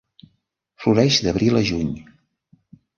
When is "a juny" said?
1.63-1.95